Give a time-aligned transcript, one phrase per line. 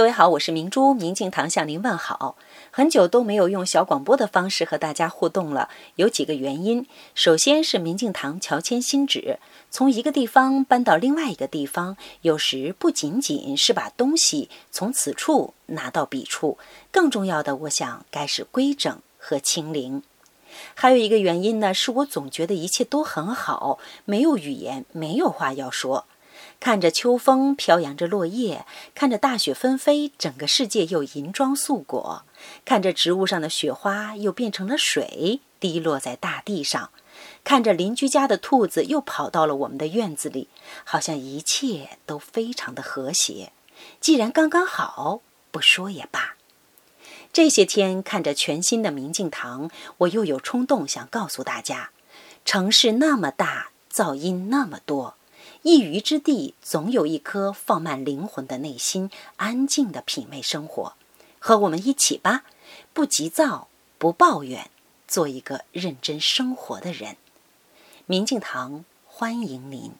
[0.00, 2.34] 各位好，我是明珠，明镜堂向您问好。
[2.70, 6.86] 很久都没有用小广播的方式和大家互动了，有几个原因。
[7.14, 9.38] 首先是明镜堂乔迁新址，
[9.70, 16.56] 从一个地方搬到另外一个地方，有时不仅仅是把东西从此处拿到彼处，
[16.90, 20.02] 更重要的，我想该是规整和清零。
[20.74, 26.06] 还有一个原因呢，是我总觉得一切都很好，没有语言，没有话要说。
[26.58, 32.24] 看着秋风飘扬着落叶，看着大雪纷飞，整个世界又银装素裹；
[32.64, 36.90] 看着植物上的雪花又变成了水，滴落在大地上；
[37.44, 40.48] 看着邻居家的兔子又跑到了我们的院子里，
[40.84, 43.52] 好像一切都非常的和谐。
[43.98, 46.34] 既然刚刚好，不说也罢。
[47.32, 51.90] 这些天看着全新的明镜堂，我又有冲动想告诉大家：
[52.44, 55.14] 城市那么大，噪音那么多。
[55.62, 60.94] 一隅之地，总有一颗放慢灵魂的内心，安静的品味生活。
[61.38, 62.44] 和我们一起吧，
[62.94, 64.70] 不急躁，不抱怨，
[65.06, 67.16] 做一个认真生活的人。
[68.06, 69.92] 明镜堂欢迎您。